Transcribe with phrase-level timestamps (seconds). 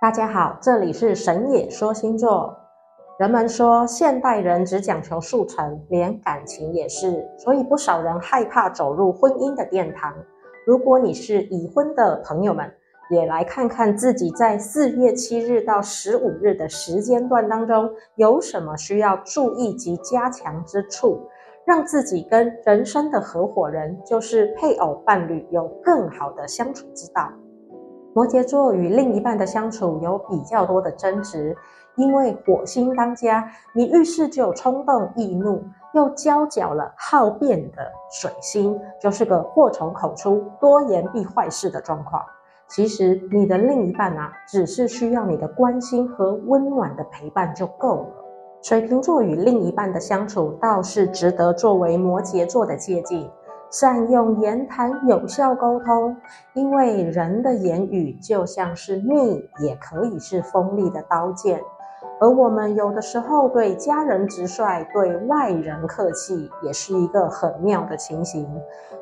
[0.00, 2.56] 大家好，这里是神野说星座。
[3.18, 10.10] 人们说现代人只讲求速成，连感情也是，所以不少人害怕走入婚姻的殿堂。
[10.64, 12.72] 如果你是已婚的朋友们，
[13.10, 21.28] 也来看看自己在四月七日到十五日的时间段当中有什么需要注意及加强之处，
[21.66, 27.30] 让自己跟人生的合伙人，就是配偶伴侣，有更好的相处之道。
[28.12, 31.56] 摩羯座与另一半的相处有比较多的争执，
[31.96, 35.62] 因为火星当家，你遇事就有冲动易怒，
[35.94, 42.20] 又交角了好变的水星，就是个祸从口出、多言必坏事的状况。
[42.68, 48.08] 其实你的另一半啊，只是需要你的关心和温暖的陪伴就够了。
[48.62, 53.30] 水瓶座与另一半的相处倒是值得作为摩羯座的借鉴。
[53.70, 56.16] 善用言谈，有效沟通，
[56.54, 61.60] 因为人的言语就像是蜜，也可以是锋利的刀剑。
[62.18, 68.46] 而我们有的时候对家人直率，对外人客气，也是一个很妙的情形。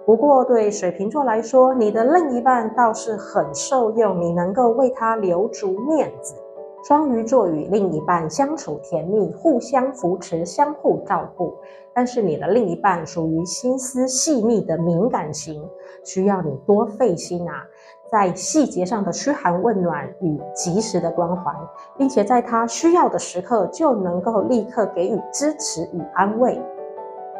[0.04, 6.34] 不过对水瓶座来说，你的另一半倒是很受用，你能够为他留足面子。
[6.84, 11.54] 双鱼座与另一半相处甜蜜，互相扶持，相互照顾。
[11.92, 15.62] 但是你的另一半属于心思细腻的敏感型，
[16.04, 17.64] 需要你多费心啊，
[18.10, 21.52] 在细节上的嘘寒问暖与及时的关怀，
[21.96, 26.58] 并且在他需要的时刻就能够立刻给予支持与安慰。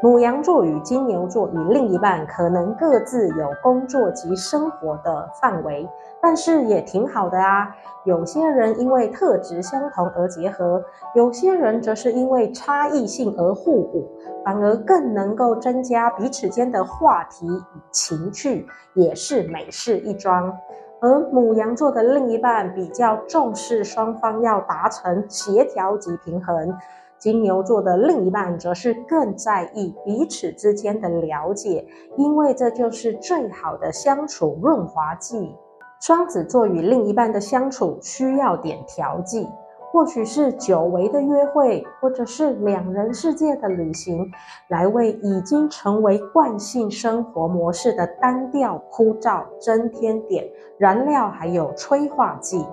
[0.01, 5.89] 母羊座与金牛座与另一半可能各自有工作及生活的范围，
[6.23, 7.75] 但是也挺好的啊。
[8.05, 10.81] 有些人因为特质相同而结合，
[11.17, 14.09] 有些人则是因为差异性而互补，
[14.45, 20.57] 反而更能够增加彼此间的话题与情趣，也是美事一桩。
[21.01, 26.77] 而母羊座的另一半比较重视双方要达成协调及平衡。
[27.19, 31.85] 金牛座的另一半则是更在意彼此之间的了解，
[32.17, 35.55] 因为这就是最好的相处润滑剂。
[36.01, 39.49] 双子座与另一半的相处需要点调剂，
[39.91, 44.31] 或许是久违的约会，或者是两人世界的旅行，
[44.69, 50.45] 来为已经成为惯性生活模式的单调枯燥增添点
[50.79, 52.65] 燃料，还有催化剂。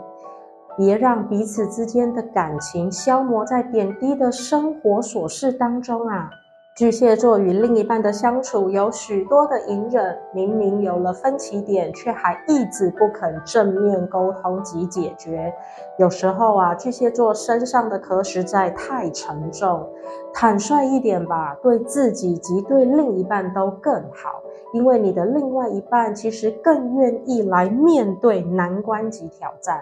[0.77, 6.29] 别让彼此之间的感情消磨在点滴的生活琐事当中啊！
[6.75, 15.53] 巨蟹座与另一半的相处有许多的隐忍，明明有了分歧点，却还一直不肯正面沟通及解决。
[15.97, 19.87] 有时候啊，巨蟹座身上的壳实在太沉重，
[20.33, 24.43] 坦率一点吧，对自己及对另一半都更好，
[24.73, 29.81] 因为你的另外一半其实更愿意来面对难关及挑战。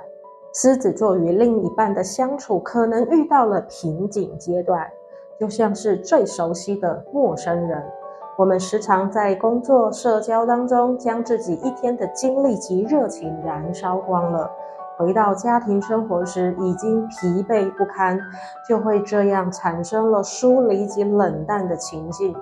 [0.55, 4.87] 狮子座与另一半的相处可能遇到了瓶颈阶段，
[5.39, 7.83] 就像是最熟悉的陌生人。
[8.37, 14.47] 我们时常在工作、社交当中将自己一天的精力及热情燃烧光了，
[14.95, 18.19] 回到家庭生活时已经疲惫不堪，
[18.67, 22.35] 就会这样产生了疏离及冷淡的情境。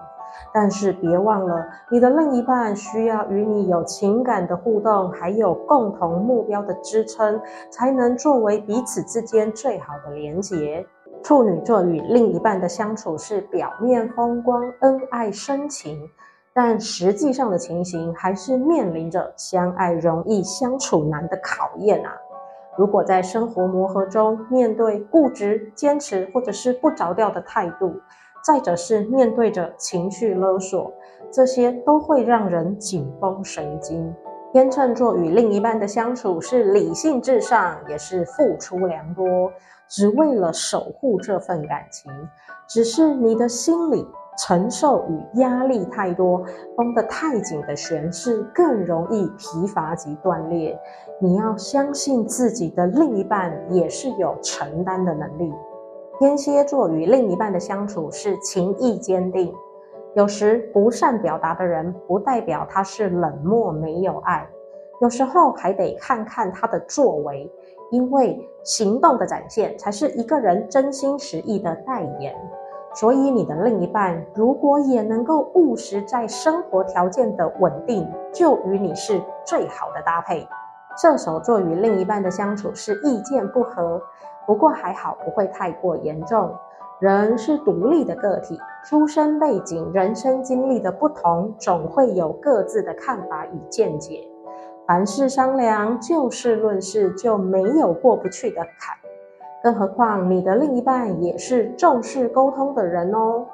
[0.54, 10.86] 但是别忘了，你的另一半需要与你有情感的互动，还有共同目标的支撑，才能作为彼此之间最好的连结。
[11.24, 16.10] 处女座与另一半的相处是表面风光、恩爱深情，
[16.52, 22.12] 但实际上的情形还是面临着相爱容易相处难的考验啊！
[22.78, 27.94] 如果在生活磨合中面对固执、坚持，或者是不着调的态度，
[28.44, 30.92] 再者是面对着情绪勒索，
[31.32, 34.14] 这些都会让人紧绷神经。
[34.54, 39.26] 天秤座与另一半的相处是理性至上，也是付出良多，
[39.88, 42.12] 只为了守护这份感情。
[42.68, 44.06] 只是你的心理
[44.38, 46.44] 承受与压力太多，
[46.76, 50.78] 绷得太紧的弦是更容易疲乏及断裂。
[51.22, 55.54] 你要相信自己的另一半也是有承担的能力。
[56.22, 59.52] 天蝎座与另一半的相处是情意坚定，
[60.14, 64.48] 有时不善表达的人，不代表他是冷漠没有爱，
[65.02, 67.52] 有时候还得看看他的作为，
[67.90, 72.36] 因为行动的展现才是一个人真心实意的代言。
[72.94, 80.48] 所以你的另一半如果也能够务实在生活条件的稳定，就与你是最好的搭配。
[81.02, 84.00] 射手座与另一半的相处是意见不合。
[84.46, 86.54] 不过还好，不会太过严重。
[87.00, 94.28] 人是独立的个体，出身背景、人生经历的不同，总会有各自的看法与见解。
[94.86, 98.96] 凡事商量，就事论事，就没有过不去的坎。
[99.64, 103.46] 更何况你的另一半也是重视沟通的人哦。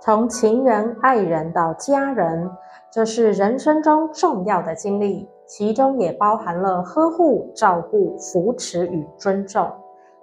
[0.00, 2.50] 从情人、爱人到家人，
[2.90, 9.68] 这是人生中重要的经历，其中也包含了呵护、照顾、扶持与尊重。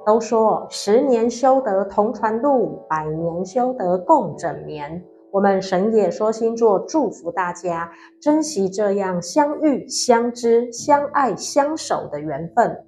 [0.06, 5.04] 都说十年修得同船渡，百年修得共枕眠。
[5.31, 7.92] 我们神也说星座祝福大家
[8.22, 12.86] 珍惜这样相遇、相知、相爱、相守的缘分。